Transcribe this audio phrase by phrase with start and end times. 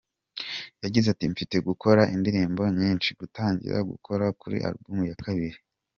[0.83, 5.57] Yagize ati: "Mfite gukora indirimbo nyinshi, gutangira gukora kuri album ya kabiri.